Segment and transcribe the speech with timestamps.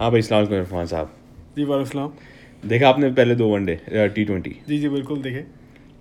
[0.00, 1.14] हाँ भाई सलाम इरफान साहब।
[1.56, 2.12] जी वालेकुम
[2.62, 3.74] देखा आपने पहले दो वनडे
[4.14, 5.40] टी ट्वेंटी जी जी बिल्कुल देखे।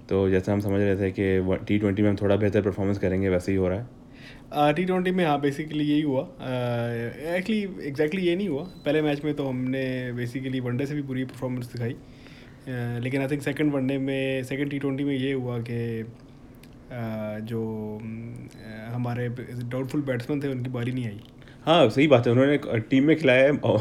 [0.09, 3.29] तो जैसे हम समझ रहे थे कि टी ट्वेंटी में हम थोड़ा बेहतर परफॉर्मेंस करेंगे
[3.29, 8.35] वैसे ही हो रहा है। टी ट्वेंटी में हाँ बेसिकली यही हुआ। एक्चुअली एग्जैक्टली ये
[8.35, 13.03] नहीं हुआ। पहले मैच में तो हमने बेसिकली वनडे से भी बुरी परफॉर्मेंस दिखाई। uh,
[13.03, 17.63] लेकिन I think second one day में सेकंड टी ट्वेंटी में ये हुआ कि uh, जो
[18.01, 21.19] uh, हमारे डाउटफुल बैट्समैन थे उनकी बारी नहीं आई।
[21.67, 23.77] हाँ सही बात है। उन्होंने टीम में खिलाया है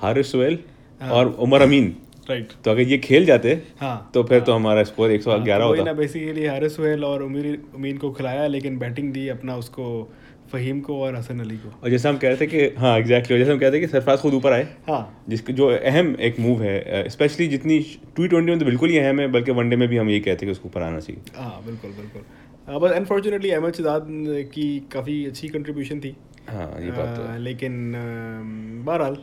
[0.00, 0.58] हारिस सोहेल
[1.00, 1.94] और उमर अमीन।
[2.28, 5.64] राइट तो अगर ये खेल जाते हाँ। तो फिर तो हमारा स्कोर एक सौ ग्यारह
[5.64, 9.86] होता। ना बेसिकली हारिस सोहेल और उमीर अमीन को खिलाया लेकिन बैटिंग दी अपना उसको
[10.52, 13.38] फ़हीम को और हसन अली को। और जैसे हम कह रहे थे कि हाँ एग्जैक्टली
[13.38, 16.62] जैसे हम कहते हैं कि सरफराज खुद ऊपर आए हाँ। जिसके जो अहम एक मूव
[16.62, 17.78] है स्पेशली जितनी
[18.16, 20.46] टी ट्वेंटी में तो बिल्कुल ही अहम है बल्कि वनडे में भी हम यही कहते
[20.46, 24.06] हैं कि उसको ऊपर आना चाहिए। हाँ बिल्कुल बिल्कुल। बस अनफॉर्चुनेटली अहमद शहजाद
[24.54, 26.16] की काफ़ी अच्छी कंट्रीब्यूशन थी।
[26.48, 27.92] हाँ ये बात तो आ, लेकिन
[28.86, 29.16] बहरहाल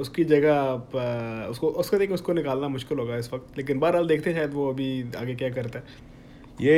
[0.00, 0.96] उसकी जगह आप
[1.50, 4.68] उसको उसका देखिए उसको निकालना मुश्किल होगा इस वक्त लेकिन बहरहाल देखते हैं शायद वो
[4.70, 5.84] अभी आगे क्या करता है।
[6.60, 6.76] ये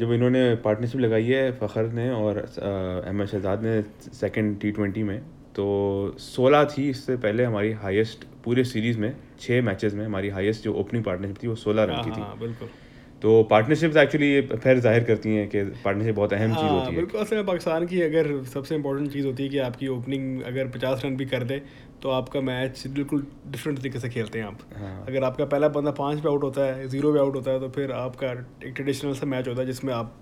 [0.00, 3.80] जब इन्होंने पार्टनरशिप लगाई है फ़खर ने और अहमद शहजाद ने
[4.12, 5.18] सेकंड टी ट्वेंटी में
[5.56, 5.64] तो
[6.18, 10.74] सोलह थी इससे पहले हमारी हाईएस्ट पूरे सीरीज़ में छः मैचेस में हमारी हाईएस्ट जो
[10.74, 12.68] ओपनिंग पार्टनरशिप थी वो सोलह रन की थी। हाँ, बिल्कुल।
[13.22, 17.20] तो पार्टनरशिप्स एक्चुअली फिर ज़ाहिर करती हैं कि पार्टनरशिप बहुत अहम चीज़ होती है। बिल्कुल
[17.20, 21.04] असल में पाकिस्तान की अगर सबसे इंपॉर्टेंट चीज़ होती है कि आपकी ओपनिंग अगर पचास
[21.04, 21.60] रन भी कर दे
[22.02, 25.90] तो आपका मैच बिल्कुल डिफरेंट तरीके से खेलते हैं आप। हाँ। अगर आपका पहला बंदा
[26.00, 28.32] पाँच पे आउट होता है ज़ीरो पे आउट होता है तो फिर आपका
[28.66, 30.14] एक ट्रेडिशनल सा मैच होता है जिसमें आप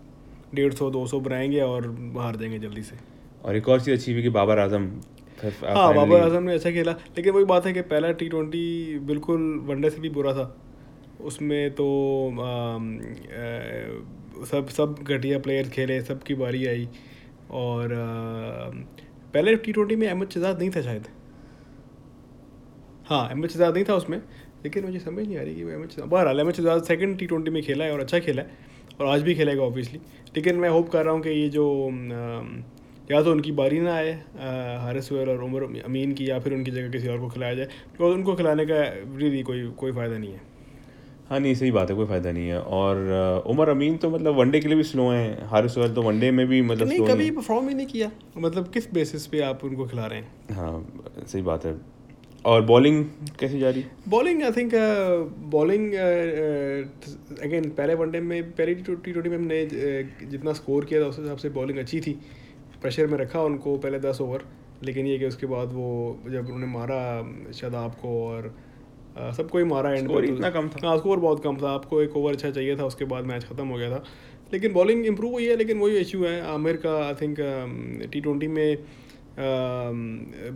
[0.54, 1.86] डेढ़ सौ दो सौ बनाएँगे और
[2.18, 2.96] हार देंगे जल्दी से।
[3.44, 4.90] और एक और चीज़ अच्छी हुई कि बाबर आज़म
[5.42, 9.54] हाँ बाबर आज़म ने अच्छा खेला लेकिन वही बात है कि पहला टी ट्वेंटी बिल्कुल
[9.66, 10.52] वनडे से भी बुरा था।
[11.24, 11.86] उसमें तो
[12.32, 12.78] आ, आ,
[14.46, 16.88] सब सब घटिया प्लेयर खेले सब की बारी आई।
[17.52, 18.70] और आ,
[19.34, 21.08] पहले टी ट्वेंटी में अहमद शहजाद नहीं था शायद।
[23.06, 24.18] हाँ अहमद शहजाद नहीं था उसमें
[24.64, 27.26] लेकिन मुझे समझ नहीं आ रही कि वो अहमद शहजाद बहरहाल Ahmed Shehzad second T
[27.26, 28.48] twenty में खेला है और अच्छा खेला है
[29.00, 30.00] और आज भी खेलेगा ऑब्वियसली
[30.36, 31.64] लेकिन मैं होप कर रहा हूँ कि ये जो
[33.10, 34.12] या तो उनकी बारी ना आए
[34.80, 37.68] हारिस सुहेल और उमर अमीन की या फिर उनकी जगह किसी और को खिलाया जाए
[37.98, 38.82] तो उनको खिलाने का
[39.18, 40.40] रियली कोई कोई फ़ायदा नहीं है।
[41.30, 44.60] हाँ नहीं सही बात है कोई फ़ायदा नहीं है। और उमर अमीन तो मतलब वनडे
[44.60, 47.68] के लिए भी स्लो हैं हारिस सोहेल तो वनडे में भी मतलब नहीं कभी परफॉर्म
[47.68, 50.28] ही नहीं किया। मतलब किस बेसिस पे आप उनको खिला रहे हैं?
[50.52, 51.74] हाँ सही बात है।
[52.44, 53.04] और बॉलिंग
[53.40, 53.80] कैसी जा रही?
[53.80, 54.72] है bowling I think
[55.50, 55.92] bowling
[57.44, 61.36] again पहले वनडे में पहले टी ट्वेंटी में हमने जितना स्कोर किया था उस हिसाब
[61.36, 62.12] से बॉलिंग अच्छी थी।
[62.82, 64.44] प्रेशर में रखा उनको पहले दस ओवर
[64.84, 65.88] लेकिन ये कि उसके बाद वो
[66.26, 67.00] जब उन्होंने मारा
[67.52, 68.54] शादाब को और
[69.36, 72.16] सबको ही मारा एंड में इतना कम था। हाँ स्कोर बहुत कम था। आपको एक
[72.16, 74.02] ओवर अच्छा चाहिए था उसके बाद मैच ख़त्म हो गया था।
[74.52, 77.36] लेकिन बॉलिंग इंप्रूव हुई है लेकिन वही इशू है। आमिर का आई थिंक
[78.12, 78.76] टी ट्वेंटी में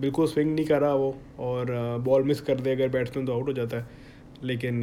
[0.01, 1.67] बिल्कुल स्विंग नहीं कर रहा वो और
[2.05, 4.03] बॉल मिस कर दे अगर बैट्समैन तो आउट हो जाता है।
[4.45, 4.83] लेकिन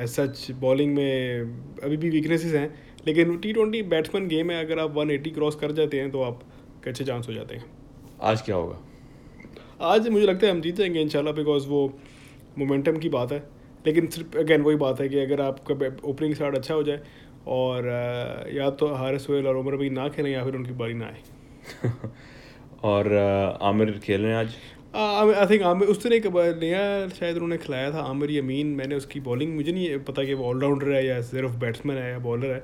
[0.00, 1.40] एज सच बॉलिंग में
[1.84, 2.68] अभी भी वीकनेसेस हैं।
[3.06, 6.22] लेकिन टी ट्वेंटी बैट्समैन गेम है अगर आप वन एटी क्रॉस कर जाते हैं तो
[6.22, 6.40] आप
[6.86, 7.64] अच्छे चांस हो जाते हैं।
[8.22, 8.78] आज क्या होगा?
[9.86, 11.86] आज मुझे लगता है हम जीत जाएँगे इंशाल्लाह बिकॉज़ वो
[12.58, 13.38] मोमेंटम की बात है।
[13.86, 15.74] लेकिन सिर्फ़ अगेन वही बात है कि अगर आपका
[16.04, 17.00] ओपनिंग स्टार्ट अच्छा हो जाए
[17.48, 17.86] और
[18.54, 21.20] या तो हारिस सोहेल और उमर भी ना खेलें या फिर उनकी बारी ना आए।
[22.82, 23.16] और
[23.62, 24.54] आमिर खेल रहे हैं आज?
[25.34, 26.26] आई थिंक आमिर उस दिन एक
[26.62, 30.44] नया शायद उन्होंने खिलाया था आमिर यमीन मैंने उसकी बॉलिंग मुझे नहीं पता कि वो
[30.44, 32.62] ऑलराउंडर है या सिर्फ़ बैट्समैन है या बॉलर है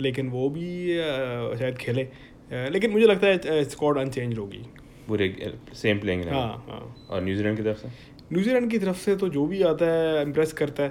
[0.00, 0.68] लेकिन वो भी
[1.58, 2.08] शायद खेले।
[2.70, 4.62] लेकिन मुझे लगता है स्कॉड अनचेंज होगी।
[5.10, 7.88] पूरे सेम प्लेइंग हाँ हाँ। और न्यूजीलैंड की तरफ़ से?
[8.32, 10.88] न्यूजीलैंड की तरफ़ से तो जो भी आता है इम्प्रेस करता है।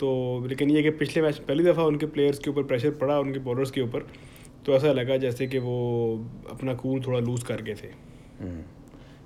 [0.00, 3.38] तो लेकिन ये कि पिछले मैच पहली दफ़ा उनके प्लेयर्स के ऊपर प्रेशर पड़ा उनके
[3.38, 4.06] बॉलर्स के ऊपर।
[4.66, 5.74] तो ऐसा लगा जैसे कि वो
[6.50, 7.88] अपना कूल थोड़ा लूज़ कर गए थे।
[8.40, 8.62] हम्म।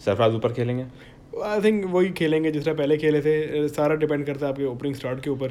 [0.05, 0.87] सरफराज ऊपर खेलेंगे?
[1.45, 4.95] आई थिंक वही खेलेंगे जिस तरह पहले खेले थे। सारा डिपेंड करता है आपके ओपनिंग
[4.95, 5.49] स्टार्ट के ऊपर।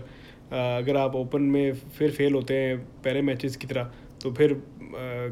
[0.53, 3.91] अगर आप ओपन में फिर फेल होते हैं पहले मैचेस की तरह
[4.25, 4.53] तो फिर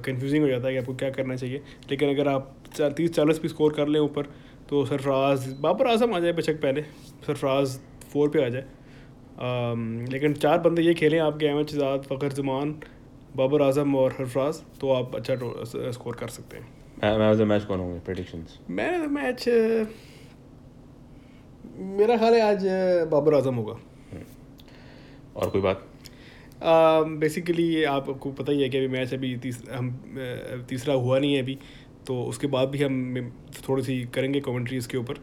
[0.05, 3.47] कंफ्यूजिंग हो जाता है कि आपको क्या करना चाहिए। लेकिन अगर आप तीस चालीस भी
[3.49, 4.29] स्कोर कर लें ऊपर
[4.69, 6.81] तो सरफराज बाबर आज़म आ जाए बेशक पहले।
[7.27, 7.77] सरफराज
[8.11, 9.73] फोर पे आ जाए। आ,
[10.11, 12.75] लेकिन चार बंदे ये खेलें आपके अहमद शहजाद फ़खर जमान
[13.35, 15.35] बाबर आज़म और हरफराज तो आप अच्छा
[15.91, 16.65] स्कोर कर सकते हैं।
[17.19, 17.99] मैच मैच कौन होंगे?
[18.01, 19.47] प्रेडिक्शंस मैन मैच
[21.97, 22.65] मेरा ख्याल है आज
[23.11, 23.73] बाबर आज़म होगा।
[24.11, 24.23] हम्म।
[25.35, 25.87] और कोई बात?
[26.61, 29.91] बेसिकली uh, आपको पता ही है कि अभी मैच अभी तीस, हम
[30.69, 31.57] तीसरा हुआ नहीं है अभी
[32.07, 33.31] तो उसके बाद भी हम
[33.67, 35.19] थोड़ी सी करेंगे कमेंट्री इसके ऊपर।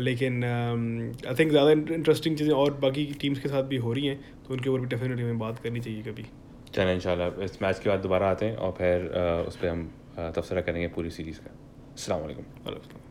[0.00, 4.18] लेकिन आई थिंक ज़्यादा इंटरेस्टिंग चीज़ें और बाकी टीम्स के साथ भी हो रही हैं
[4.46, 6.26] तो उनके ऊपर भी डेफिनेटली हमें बात करनी चाहिए कभी।
[6.74, 9.06] चलें इंशाल्लाह इस मैच के बाद दोबारा आते हैं और फिर
[9.48, 9.88] उस पर हम
[10.18, 11.50] तबसरा करेंगे पूरी सीरीज़ का।
[12.66, 13.09] अल्लाम